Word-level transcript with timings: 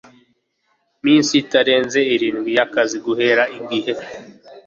minsi 1.05 1.33
itarenze 1.43 1.99
irindwi 2.13 2.49
y 2.57 2.61
akazi 2.65 2.97
guhera 3.05 3.43
igihe 3.57 3.93